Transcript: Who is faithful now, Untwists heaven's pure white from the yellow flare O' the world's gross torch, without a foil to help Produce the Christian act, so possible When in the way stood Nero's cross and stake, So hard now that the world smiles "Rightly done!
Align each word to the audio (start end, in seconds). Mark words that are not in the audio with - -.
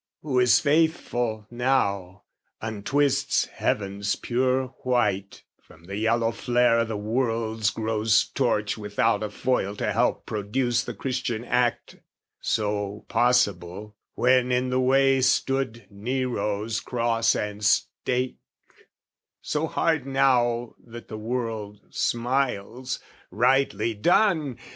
Who 0.23 0.39
is 0.39 0.59
faithful 0.59 1.45
now, 1.51 2.23
Untwists 2.59 3.45
heaven's 3.45 4.15
pure 4.15 4.69
white 4.83 5.43
from 5.61 5.83
the 5.83 5.95
yellow 5.95 6.31
flare 6.31 6.79
O' 6.79 6.85
the 6.85 6.97
world's 6.97 7.69
gross 7.69 8.25
torch, 8.25 8.79
without 8.79 9.21
a 9.21 9.29
foil 9.29 9.75
to 9.75 9.91
help 9.93 10.25
Produce 10.25 10.83
the 10.85 10.95
Christian 10.95 11.45
act, 11.45 11.97
so 12.39 13.05
possible 13.09 13.95
When 14.15 14.51
in 14.51 14.71
the 14.71 14.79
way 14.79 15.21
stood 15.21 15.85
Nero's 15.91 16.79
cross 16.79 17.35
and 17.35 17.63
stake, 17.63 18.39
So 19.39 19.67
hard 19.67 20.07
now 20.07 20.73
that 20.83 21.09
the 21.09 21.17
world 21.19 21.79
smiles 21.91 22.97
"Rightly 23.29 23.93
done! 23.93 24.57